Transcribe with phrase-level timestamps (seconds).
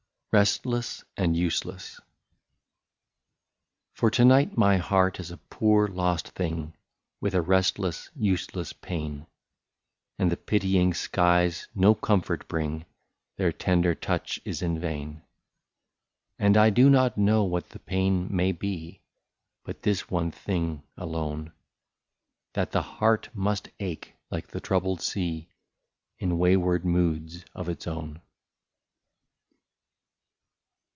[0.33, 1.99] 50 RESTLESS AND USELESS.
[3.91, 6.73] For to night my heart is a poor lost thing,
[7.19, 9.27] With a restless useless pain,
[10.17, 12.85] And the pitying skies no comfort bring,—
[13.35, 15.21] Their tender touch is in vain.
[16.39, 19.01] And I do not know what the pain may be.
[19.65, 21.51] But this one thing alone,—
[22.53, 25.49] That the heart must ache like the troubled sea,
[26.19, 28.21] In wayward moods of its own.